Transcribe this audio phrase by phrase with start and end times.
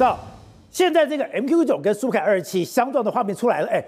[0.00, 0.18] 到
[0.70, 3.84] 现在这个 MQ 九跟苏凯二七相撞的画面出来了，哎，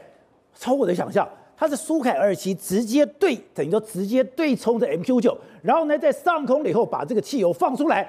[0.55, 8.07] 超我的想象，它是苏凯二七直接对，等于说直接对冲的 MQ 九，然后呢在上空了以后把这个汽油放出来，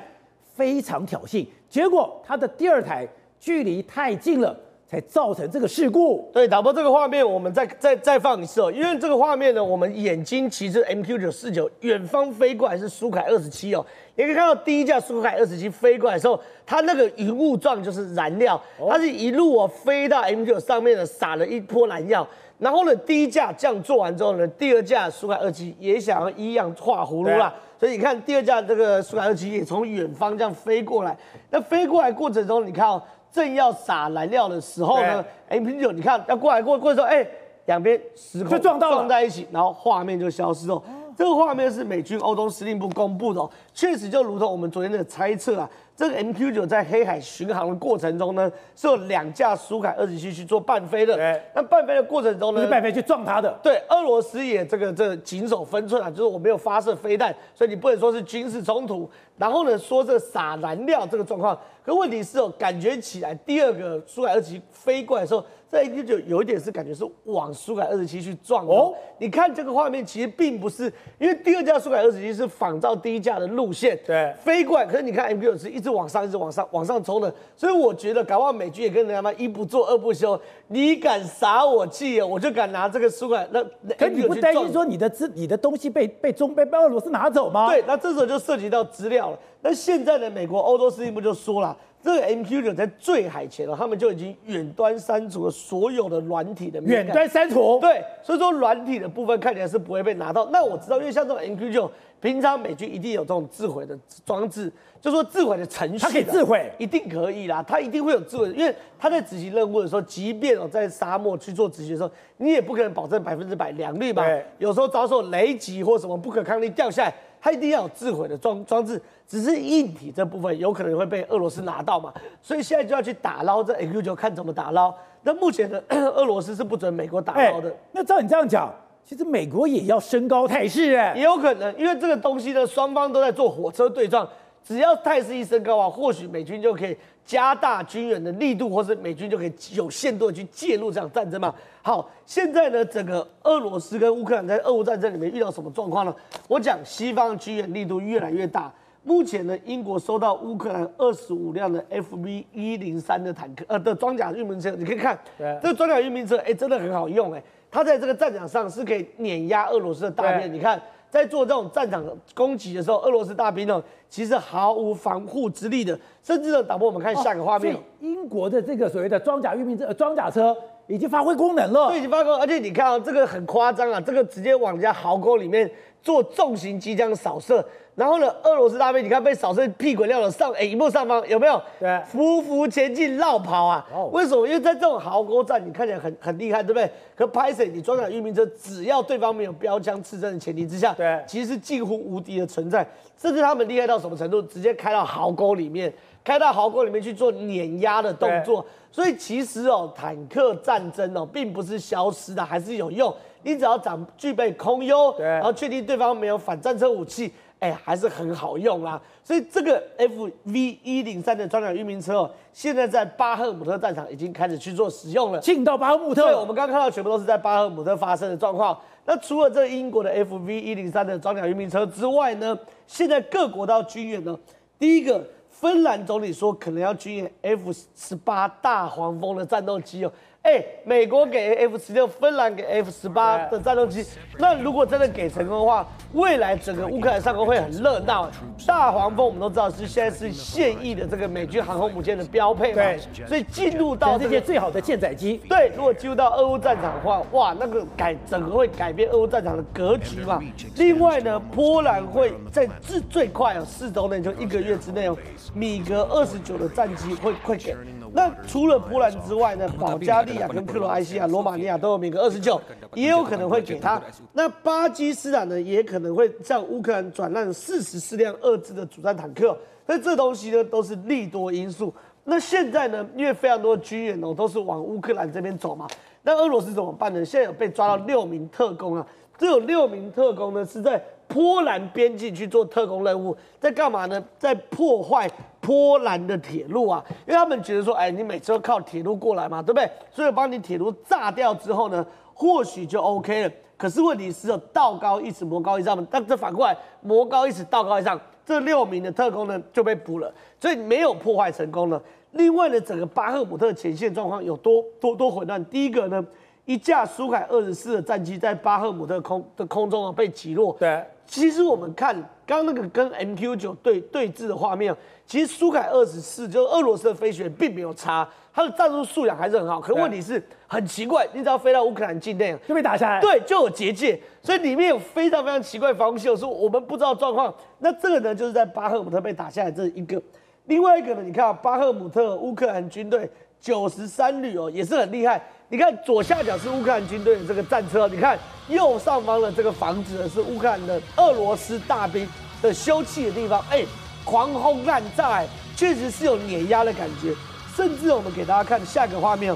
[0.53, 3.07] 非常挑衅，结果它的第二台
[3.39, 4.53] 距离太近了。
[4.93, 6.29] 才造成这个事故。
[6.31, 8.71] 对，导播这个画面，我们再再再放一次哦。
[8.71, 13.83] 因为这个画面呢，我们眼睛其实 MQ 九四九远方飞过来是苏凯二十七哦。
[14.13, 22.27] 你可以看到第一架苏凯二十七飞过来的时候，它那个云雾状就是燃料，它是一路哦飞到 MQ 九上面的撒了一波燃料。
[22.59, 27.51] 然后呢，第一架这样做完之后呢，第二架苏凯二七也想要一样画葫芦啦。
[27.79, 31.17] 所以你看第二架这个苏凯二七也从远方这样飞过来。
[31.49, 33.01] 那飞过来过程中，你看哦。
[33.33, 37.27] 正要撒燃料的时候呢，MQ 九你看要过来过过的时候，哎，
[37.65, 40.79] 两边时空就撞到撞在一起，然后画面就消失了。
[41.15, 45.69] 这个画面是美军欧东司令部公布的，确实就如同我们昨天的猜测啊。
[45.95, 51.15] 这个 MQ 九在黑海巡航的过程中呢，是有两架苏凯二十七去做伴飞的。
[51.53, 53.51] 那伴飞的过程中呢，是伴飞去撞它的。
[53.61, 59.07] 对，俄罗斯也这个这个谨守分寸啊，就是我没有发射飞弹，所以你不能说是军事冲突。
[59.37, 61.55] 然后呢，说这撒燃料这个状况，
[61.85, 65.43] 可问题是哦，感觉起来第二个苏凯二十七飞过来的时候。
[65.73, 68.93] 这 MQ 九有一点是感觉是往苏凯二十七去撞哦。
[69.17, 70.83] 你看这个画面，其实并不是，
[71.17, 74.85] 因为第二架苏凯二十七是仿照第一架的路线，对，飞过来。
[74.85, 77.33] 可是你看 MQ 九是一直往上，一直往上，往上冲的。
[77.55, 80.39] 所以我觉得，搞不好美军也跟人家妈一不做二不休。
[80.67, 83.63] 你敢撒我气，我就敢拿这个苏凯那。
[83.97, 87.67] 可你不担心说你的资、你的东西被被中被被俄罗斯拿走吗？
[87.67, 89.39] 对，那这时候就涉及到资料了。
[89.63, 91.75] 那现在的美国欧洲司令部就说了。
[92.03, 96.77] 这个 MQ 九在坠海前了，他们就已经远端删除了所有的软体的。
[96.81, 97.79] 远端删除。
[97.79, 100.45] 对，所以说软体的部分看起来是不会被拿到。
[100.51, 101.89] 那我知道，因为像这种 MQ 九，
[102.19, 104.69] 平常美军一定有这种自毁的装置，
[104.99, 114.25] 就说自毁的程序，它可以自毁，一定可以啦，它一定会有自毁，因为他在执行任务的时候，即便哦在沙漠去做执行的时候，你也不可能保证百分之百良率吧？
[114.57, 117.13] 有时候遭受雷击或什么不可抗力掉下来。
[117.43, 124.95] 它一定要有自毁的装装置，只是硬体这部分有可能会被俄罗斯拿到嘛，所以现在就要去打捞这 AQ 九，看怎么打捞。
[125.23, 127.69] 那目前的 俄罗斯是不准美国打捞的。
[127.69, 128.73] 欸，那照你这样讲，
[129.03, 134.25] 其实美国也要升高态势哎，也有可能，因为这个东西呢，双方都在做火车对撞，
[134.63, 136.97] 只要态势一升高啊，或许美军就可以。
[137.25, 141.55] 加大军援的力度，或是美军就可以有限度的去介入这场战争嘛？
[141.81, 146.13] 好，现在呢，整个俄罗斯跟乌克兰在俄乌战争里面遇到什么状况呢？
[146.49, 148.69] 我讲西方军援力度越来越大。
[149.03, 157.41] 目前呢，英国收到乌克兰二十五辆的 FV 一零三的坦克，呃的装甲运兵车，你可以看，对这个装甲运兵车，哎、欸，真的很好用，哎，
[157.71, 160.77] 它在这个战场上是可以碾压俄罗斯的大片，你看。
[161.13, 162.03] 在做这种战场
[162.33, 163.79] 攻击的时候，俄罗斯大兵呢，
[164.09, 170.57] 其实毫无防护之力的，甚至呢，导播我们看下个画面，英国的这个所谓的装甲运兵车、装甲车
[170.87, 175.69] 已经发挥功能了，对，已经发挥，而且你看啊，这个很夸张啊，这个直接往人家壕沟里面
[176.03, 177.65] 做重型机枪扫射。
[177.95, 181.61] 然后呢，俄罗斯大兵你看被扫射屁滚尿流上，哎，一幕上方有没有？
[181.79, 183.87] 对，匍匐前进绕跑啊！
[183.93, 184.47] 哦，为什么？
[184.47, 186.89] 因为在这种壕沟战，你看起来很很厉害，对不对？
[187.15, 187.63] 可拍摄？
[187.65, 192.83] 你装甲运兵车，只要对方没有标枪刺针的前提之下，对，其实是近乎无敌的存在。
[193.15, 194.41] 甚至他们厉害到什么程度？
[194.41, 195.93] 直接开到壕沟里面，
[196.23, 198.65] 开到壕沟里面去做碾压的动作。
[198.91, 203.13] 所以其实哦，坦克战争哦，并不是消失的，还是有用。
[203.43, 207.31] 你只要掌具备空优，对，然后确定对方没有反战车武器。
[207.59, 215.39] 哎，还是很好用啦，所以这个 F V 一零三的装甲运兵车哦，现在在巴赫姆特战场已经开始去做使用了。
[215.39, 218.77] 进到巴赫姆特，对，我们刚刚看到全部都是在巴赫姆特发生的状况。
[219.05, 224.37] 那除了这英国的 F V 一零三的装甲运兵车之外呢，现在各国都要军演呢。
[224.77, 230.11] 第一个，芬兰总理说可能要军演 F 十八大黄蜂的战斗机哦。
[230.43, 234.05] 哎，美国给 F 十六，芬兰给 F 十八的战斗机，
[234.37, 238.29] 那如果真的给成功的话，未来整个乌克兰上空会很热闹。
[238.67, 245.37] 大黄蜂我们都知道是现在是现役的这个美军航空母舰的标配嘛，对，所以进入到这些最好的舰载机。
[245.47, 250.41] 对，如果进入到俄乌战场的话，哇，那个改整个会改变俄乌战场的格局嘛。
[250.75, 255.17] 另外呢，波兰会在最最快哦，四周内就一个月之内哦，
[255.53, 257.73] 米格二十九的战机会会给。
[258.15, 262.61] 那除了波兰之外呢，保加利亚跟克罗埃西亚、罗马尼亚都有米格二十九，
[262.93, 263.99] 也有可能会给他。
[264.33, 269.57] 那巴基斯坦呢，也可能会向乌克兰转让四十四辆俄制的主战坦克。
[269.87, 271.91] 那这东西呢，都是利多因素。
[272.25, 275.87] 那现在呢，因为非常多的军援哦，都是往乌克兰这边走嘛。
[276.21, 277.25] 那俄罗斯怎么办呢？
[277.25, 279.05] 现在有被抓到六名特工啊，
[279.39, 284.23] 这有六名特工呢，是在波兰边境去做特工任务，在干嘛呢？
[284.37, 285.27] 在破坏。
[285.63, 289.89] 波兰的铁路啊，因为他们觉得说，哎，你每次都靠铁路过来嘛，对不对？
[290.11, 293.51] 所以把你铁路炸掉之后呢，或许就 OK 了。
[293.77, 302.01] 可是问题是有，道高一尺，魔高一丈嘛，但这反过来，魔高一尺，道高一丈，这六名的特工呢就被捕了，所以没有破坏成功了。
[302.31, 305.63] 另外呢，整个巴赫姆特前线状况有多多多混乱。
[305.65, 306.25] 第一个呢，
[306.65, 310.75] 一架苏凯二十四的战机在巴赫姆特空的空中啊被击落。
[310.79, 314.95] 对，其实我们看刚刚那个跟 MQ 九对对峙的画面，
[315.25, 319.79] 其实苏凯二十四就是俄罗斯的飞行员并没有差，他的战术素养还是很好。
[319.79, 327.53] 可问题是很奇怪，你只要飞到乌克兰境内就被打下来，对，就有结界，所以里面有非常非常奇怪防空系统，是我们不知道状况。
[327.79, 330.21] 那这个呢，就是在巴赫姆特被打下来这一个。
[330.65, 333.29] 另外一个呢，你看啊巴赫姆特乌克兰军队
[333.63, 335.41] 九十三旅哦，也是很厉害。
[335.69, 338.37] 你看左下角是乌克兰军队的这个战车，你看
[338.67, 342.27] 右上方的这个房子呢是乌克兰的俄罗斯大兵
[342.61, 343.63] 的休憩的地方。
[343.69, 343.85] 哎，
[344.25, 345.41] 狂轰滥炸，
[345.77, 347.33] 确实是有碾压的感觉。
[347.73, 349.55] 甚至我们给大家看下一个画面，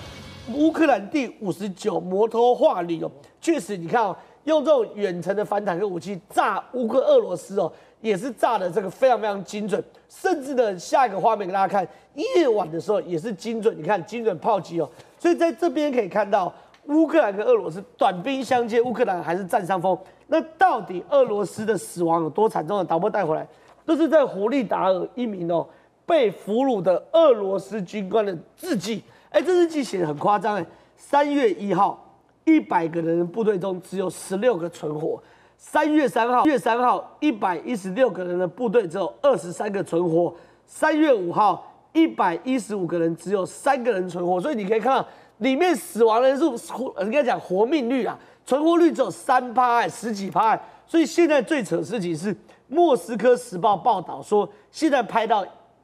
[0.54, 3.12] 乌克兰第五十九摩托化旅哦，
[3.42, 4.16] 确实你看哦，
[4.46, 7.70] 用这种远程的反坦克武器炸乌克俄罗斯哦。
[8.02, 13.76] 也是炸的这个非常非常精准，甚至呢，下一个画面给大家看，夜晚的时候也是精准。
[13.78, 16.54] 你看精准炮击哦，所以在这边可以看到
[16.86, 19.98] 乌克兰跟俄罗斯短兵相接，乌克兰还是占上风。
[20.28, 22.86] 那到底俄罗斯的死亡有多惨重的？
[22.86, 23.48] 导播带回来，
[23.86, 25.68] 都是在胡利达尔一名哦
[26.06, 29.04] 被俘虏的俄罗斯军官的日记。
[29.30, 30.66] 哎，这日记写的很夸张哎，
[30.96, 32.16] 三月一号，
[32.46, 35.22] 一百个人的部队中只有十六个存活。
[35.58, 40.34] 三月三号，月三号，一百一十六个人的部队只有二十三个存活。
[40.66, 44.40] 三月五号，一百一十五个人只有三个人存活。
[44.40, 45.08] 所以你可以看到
[45.40, 50.58] 里面死亡人数，应该讲活命率啊，存活率只有三趴，十几趴。
[50.86, 52.34] 所以现在最扯的事情是，
[52.68, 55.44] 莫斯科时报报道说，现在拍到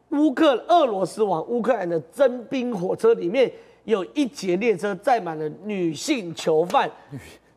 [0.09, 3.51] 乌克俄罗斯往乌克兰的征兵火车里面
[3.85, 6.89] 有一节列车载满了女性囚犯。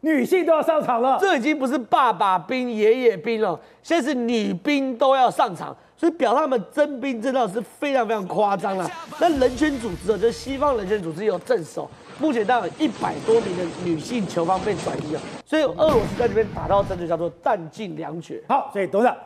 [0.06, 8.88] 女性都要上场了，这已经不是爸爸兵、爷爷兵了，现在是女兵都要上场，所以表他们征兵征到是非常非常夸张了。
[9.20, 11.80] 那人权组织啊，就是西方人权组织有证实，
[12.20, 18.40] 目前大概有一百多名的女性囚犯被转移了，所以俄罗斯在这边打到真的叫做弹尽粮绝。
[18.48, 19.16] 好，所以董事长，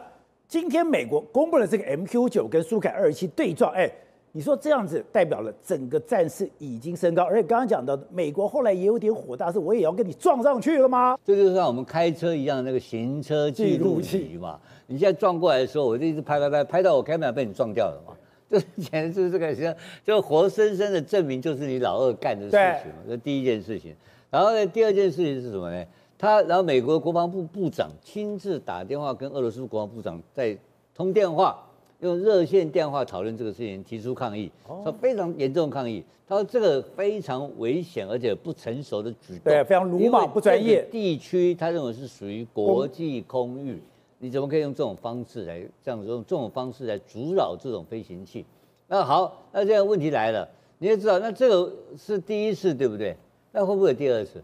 [0.49, 3.91] 今天美国公布了这个 MQ 九跟苏凯二十七对撞，哎。
[4.32, 11.19] 你说这样子代表了整个战事已经升高，而且刚刚讲到美国后来也有点火大，是我也要跟你撞上去了吗？
[11.25, 14.61] 这就是像我们开车一样那个行车记录器嘛。
[14.87, 18.15] 你现在撞过来的时候，我就一直拍拍拍，拍到我开门被你撞掉了嘛。
[18.49, 19.75] 这简直就是这个，像
[20.05, 22.50] 就活生生的证明就是你老二干的事
[22.82, 22.99] 情嘛。
[23.09, 23.94] 这第一件事情。
[24.31, 25.85] 然后呢，第二件事情是什么呢？
[26.17, 30.56] 他然后美国国防部部长亲自打电话跟俄罗斯国防部长在
[30.94, 31.67] 通电话。
[32.00, 36.02] 用热线电话讨论这个事情，提出抗议，说非常严重抗议。
[36.26, 40.82] 他说这个非常危险而且不成熟的举动，对，非常鲁莽不专业。
[40.91, 43.82] 地区他认为是属于国际空域，
[44.19, 48.46] 你怎么可以用这种方式来这样子用这种方式来阻扰这种飞行器？
[48.87, 50.49] 那好，那这样问题来了，
[50.79, 53.17] 你也知道，那这个是第一次，对不对？
[53.53, 54.43] 那会不会有第二次？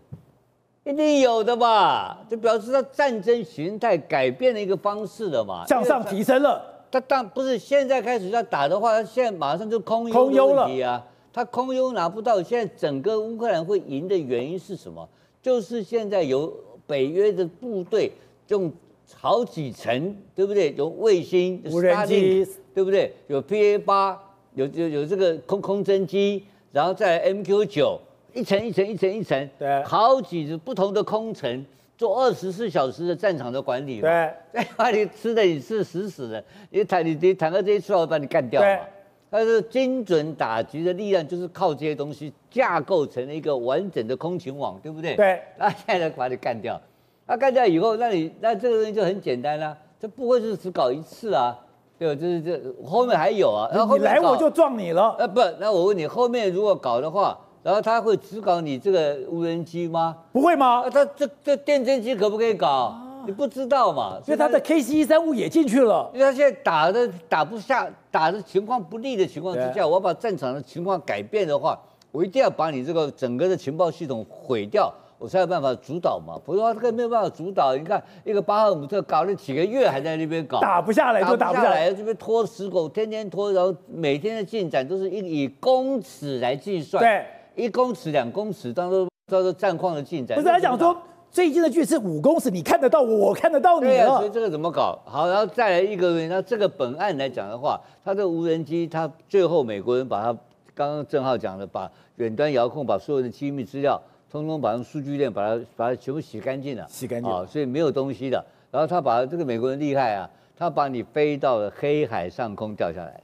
[0.85, 2.19] 一定有的吧？
[2.29, 6.61] 就表示他战争形态改变了一个方式了嘛，向上提升了。
[6.91, 11.05] 他当不是现在开始要打的话，他现在马上就空优的问题啊！
[11.33, 15.07] 他空优拿不到，现在整个乌克兰会赢的原因是什么？
[15.43, 16.52] 就是现在有
[16.87, 18.11] 北约的部队
[18.49, 18.73] 用
[19.14, 20.75] 好几层，对不对？
[20.76, 23.12] 有卫星、无人机，对不对？
[23.28, 24.19] 有 PA 八，
[24.55, 28.00] 有有有这个空空侦机，然后再 MQ 九，
[28.33, 31.64] 一层一层一层一层，对，好几不同的空层。
[31.97, 38.81] 做二十四小时的战场的管理嘛，对，在把你吃的你是死死的，你坦你你坦克这一出来我把你干掉嘛。
[39.29, 45.17] 但是精准打击的力量就是靠这些东西架构成了一个完整的空情网，对不对？
[45.17, 46.81] 对，那现在把你干掉，
[47.26, 51.59] 那干掉以后，那你那这个东西就很简单啦、啊，这不会是只搞一次啊，
[51.99, 52.21] 对吧？
[52.21, 57.38] 就是这后面还有啊，然后你来我就撞你了，呃不，那我问你后面如果搞的话。
[57.66, 60.16] 然后他会只搞你这个无人机吗？
[60.30, 60.82] 不会吗？
[60.82, 62.68] 啊、他这这电侦机可不可以搞？
[62.68, 64.20] 啊、你不知道嘛？
[64.25, 66.08] 所以他的 KC 135也进去了。
[66.14, 71.76] 因为他现在打的打不下，打的情况不利的情况之下，我要把战场的情况改变的话，
[72.12, 76.38] 我一定要把你这个整个的情报系统毁掉，我才有办法主导嘛。
[76.44, 77.75] 不然的话，这个没有办法主导。
[77.75, 87.02] 你看一个巴赫姆特搞了几个月还在那边搞，打不下来就打不下来，这边拖死狗，天天拖，然后每天的进展都是以以公尺来计算。
[87.02, 87.26] 对。
[87.56, 90.36] 一公尺、两公尺，当做当做战况的进展。
[90.36, 90.96] 不是他讲说，
[91.30, 94.98] 最近的距离是五公尺，你看得到我，我看得到你对啊，所以这个怎么搞？
[95.06, 100.38] 好，然后再来一个，那这个本案来讲的话，它的无人机，它最后美国人把它
[100.75, 108.44] 刚刚正浩讲的，把远端遥控，把所有的机密资料，通通把用数据链把它把它全部洗干净了，洗干净啊，所以没有东西的。
[108.70, 113.18] 然后他把这个美国人厉害啊，他把你飞到了黑海上空掉下来。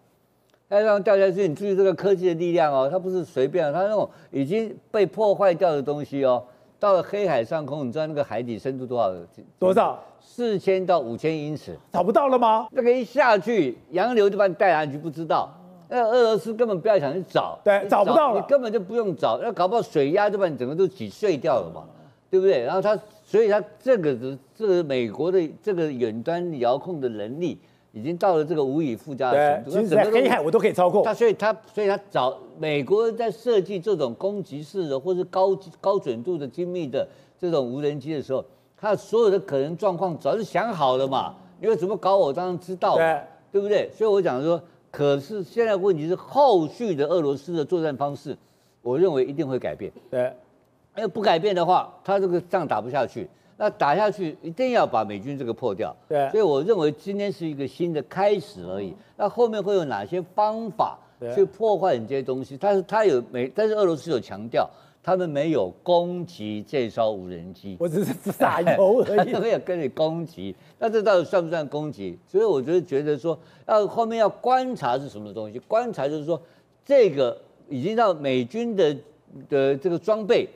[0.72, 6.42] 那让掉下去，你注意这个科技的力量哦，它不是随便，它那种已经被破坏掉的东西哦，
[6.80, 9.12] 到了黑海上空，你知道那个海底深度多少？
[9.58, 10.02] 多少？
[10.18, 12.66] 四千到五千英尺，找不到了吗？
[12.70, 15.52] 那个一下去，洋流就把你带下去，不知道。
[15.90, 21.84] 那俄罗斯根本不要想去找，对，找，找不到了，你根本就不用找，那搞不好水压就把你整个都挤碎掉了嘛，
[22.30, 22.62] 对不对？
[22.62, 27.58] 然后它，所以它这个的这个美国的这个远端遥控的能力。
[27.92, 29.70] 已经到了这个无以复加的程度。
[29.70, 31.02] 其实在黑海我都可以操控。
[31.04, 37.06] 他所以他所以他找美国人在设计这种攻击式的或是高高准度的精密的
[37.38, 38.44] 这种无人机的时候，
[38.76, 41.34] 他所有的可能状况早就想好了嘛。
[41.60, 43.20] 因为怎么搞我当然知道，对
[43.52, 43.88] 对不对？
[43.94, 48.36] 所以我讲说，可是现在问题是后续的俄罗斯的作战方式，
[48.82, 49.92] 我认为一定会改变。
[50.10, 50.32] 对，
[50.96, 53.28] 因为不改变的话，他这个仗打不下去。
[53.62, 58.92] 那打下去一定要把美军这个破掉，对，所以我认为今天是一个新的开始而已。
[59.16, 60.98] 那后面会有哪些方法
[61.32, 62.58] 去破坏你这些东西？
[62.60, 64.68] 但是他有美，但是俄罗斯有强调，
[65.00, 70.52] 他们没有攻击这艘无人机，我只是撒油而已， 没有跟你攻击。
[70.80, 72.18] 那这到底算不算攻击？
[72.26, 73.38] 所以我觉得觉得说，
[73.68, 75.60] 要后面要观察是什么东西？
[75.68, 76.42] 观察就是说，
[76.84, 78.96] 这个已经让美军的
[79.48, 80.48] 的这个装备。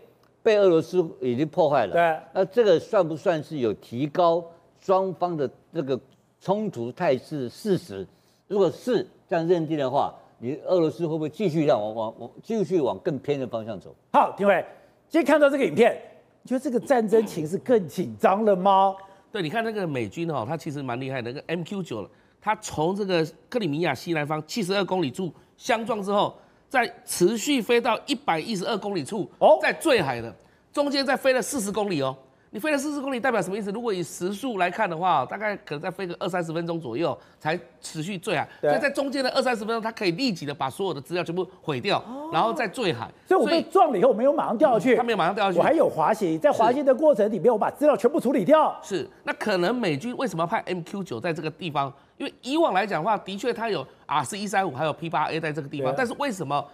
[0.46, 4.44] 被俄罗斯已经破坏了，对，那这个算不算是有提高
[4.78, 5.98] 双方的这个
[6.40, 8.06] 冲突态势的事实？
[8.46, 13.92] 如果是这样认定的话，你俄罗斯会不会继续让往往往继续往更偏的方向走？
[14.12, 14.64] 好，廷辉，
[15.08, 16.00] 今天看到这个影片，
[16.42, 18.94] 你觉得这个战争情势更紧张了吗？
[19.32, 22.08] 对，你看那个美军哈，他其实蛮厉害的，那个 MQ 九，
[22.40, 26.32] 他从这个克里米亚西南方七十二公里处相撞之后。
[26.68, 30.34] 在持续飞到一百一十二公里处，哦，在坠海的
[30.72, 32.16] 中间再飞了四十公里哦。
[32.56, 33.70] 你飞了四十公里代表什么意思？
[33.70, 38.48] 如果以时速来看的话，大概可能再飞个二三十分钟左右才持续坠海。
[38.62, 43.10] 所以在中间的二三十分钟，它可以立即的把所有的资料全部毁掉，然后再坠海。
[43.28, 48.74] 所以我被撞了以后，我没有马上掉下去，他没有马上掉下去，我还有滑行，在滑行的过程里面，我把资料全部处理掉。
[48.82, 51.92] 是，那可能美军为什么要派 MQ 九在这个地方？
[52.16, 56.64] 因为以往来讲的话，的确它有 R 四一三五还有 P 八 A 在这个地方，但是为什么？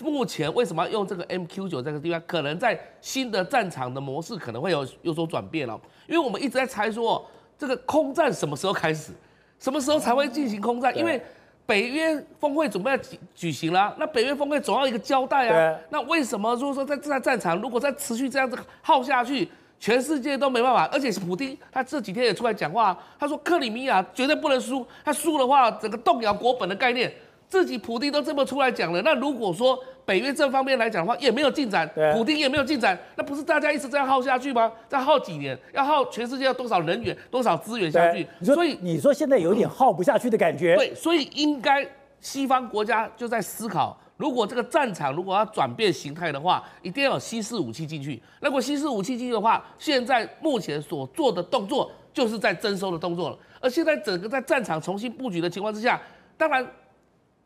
[0.00, 2.22] 目前为什么要用这个 MQ 九这个地方？
[2.26, 7.24] 可能在新的战场的模式可能会有有所转变了，因为我们一直在猜说，
[7.58, 9.12] 这个空战什么时候开始，
[9.58, 10.96] 什么时候才会进行空战？
[10.96, 11.20] 因为
[11.66, 15.78] 北约峰会准备要举举行了，那北约峰会总要一个交代啊。
[15.90, 20.88] 那为什么如果说在这战场如果再持续这样子耗下去，全世界都没办法？
[20.92, 27.12] 而且是普丁，他这几天也出来讲话，他说克里米亚绝对不能输，他输的话整个动摇国本的概念。
[27.52, 34.72] 自己普丁都这么出来讲了，那如果说北约这方面来讲的话，也没有进展，普丁也没有进展，那不是大家一直这样耗下去吗？
[34.88, 38.26] 再耗几年，要耗全世界要多少人员、多少资源下去？
[38.42, 40.74] 所以你说现在有点耗不下去的感觉。
[40.76, 41.86] 对，所以应该
[42.20, 48.18] 西方国家就在思考，如果这个战场如果要转变形态的话，一定要有西式武器进去。
[48.40, 53.36] 如果西式武器进去的话，现在目前所做的动作就是在征收的动作了。
[53.60, 56.00] 而现在整个在战场重新布局的情况之下，
[56.38, 56.66] 当然。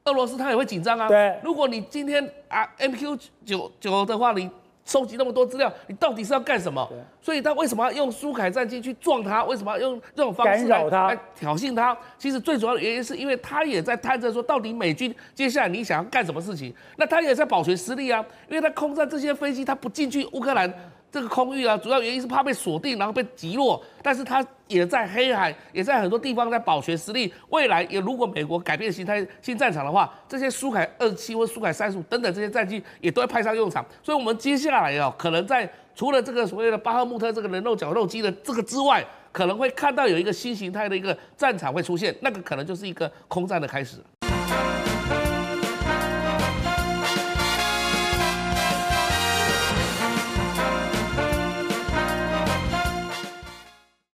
[0.07, 1.07] 俄罗斯他也会紧张啊。
[1.07, 4.51] 对，如果你今天啊 MQ 九九的话，你
[4.85, 6.89] 收集那么多资料，你到底是要干什么？
[7.21, 9.43] 所以他为什么要用苏凯战机去撞他？
[9.45, 11.97] 为什么要用这种方式来挑衅他？
[12.17, 16.73] 其实最主要的原因是因为他也在探测说，到底美军接下来你想要干什么事情？
[16.97, 20.73] 那他也在保全实力啊，因为他空战这些飞机，他不进去乌克兰。
[21.17, 23.83] 这个空域啊，主要原因是怕被锁定，然后被击落。
[24.03, 27.33] 但是它也在黑海，也在很多地方在保全实力。
[27.49, 33.83] 未来也如果美国改变形态、新战场的话，这些苏凯二十七或苏凯三十五等等这些战机也都会派上用场。
[34.03, 43.97] 所以，我们接下来啊，可能在除了这个所谓的巴赫穆特这个人肉绞肉机的这个之外，可能会看到有一个新形态的一个战场会出现，那个可能就是一个空战的开始。